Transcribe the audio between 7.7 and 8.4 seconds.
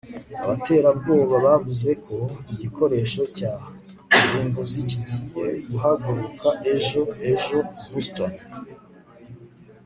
i Boston